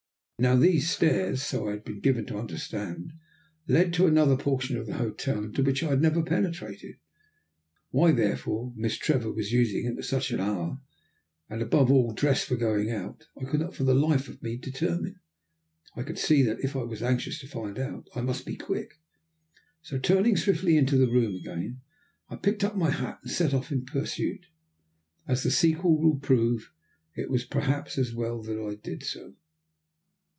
Now 0.41 0.55
these 0.55 0.89
stairs, 0.89 1.43
so 1.43 1.67
I 1.67 1.73
had 1.73 1.83
been 1.83 1.99
given 1.99 2.25
to 2.25 2.39
understand, 2.39 3.13
led 3.67 3.93
to 3.93 4.07
another 4.07 4.35
portion 4.35 4.75
of 4.75 4.87
the 4.87 4.95
hotel 4.95 5.43
into 5.43 5.61
which 5.61 5.83
I 5.83 5.89
had 5.89 6.01
never 6.01 6.23
penetrated. 6.23 6.95
Why, 7.91 8.11
therefore, 8.11 8.73
Miss 8.75 8.97
Trevor 8.97 9.31
was 9.31 9.51
using 9.51 9.85
them 9.85 9.99
at 9.99 10.05
such 10.05 10.31
an 10.31 10.39
hour, 10.39 10.81
and, 11.47 11.61
above 11.61 11.91
all, 11.91 12.11
dressed 12.15 12.47
for 12.47 12.55
going 12.55 12.89
out, 12.89 13.27
I 13.39 13.45
could 13.45 13.59
not 13.59 13.75
for 13.75 13.83
the 13.83 13.93
life 13.93 14.27
of 14.29 14.41
me 14.41 14.57
determine. 14.57 15.19
I 15.95 16.01
could 16.01 16.17
see 16.17 16.41
that, 16.41 16.61
if 16.63 16.75
I 16.75 16.81
was 16.85 17.03
anxious 17.03 17.37
to 17.41 17.47
find 17.47 17.77
out, 17.77 18.07
I 18.15 18.21
must 18.21 18.43
be 18.43 18.55
quick; 18.55 18.99
so, 19.83 19.99
turning 19.99 20.35
swiftly 20.35 20.75
into 20.75 20.97
the 20.97 21.05
room 21.11 21.35
again, 21.35 21.81
I 22.29 22.35
picked 22.35 22.63
up 22.63 22.75
my 22.75 22.89
hat 22.89 23.19
and 23.21 23.31
set 23.31 23.53
off 23.53 23.71
in 23.71 23.85
pursuit. 23.85 24.47
As 25.27 25.43
the 25.43 25.51
sequel 25.51 26.01
will 26.01 26.17
prove, 26.17 26.71
it 27.13 27.29
was, 27.29 27.45
perhaps, 27.45 27.99
as 27.99 28.15
well 28.15 28.41
that 28.41 28.59
I 28.59 28.73
did 28.73 29.03
so. 29.03 29.35